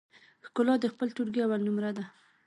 [0.45, 2.03] ښکلا د خپل ټولګي اول نمره ده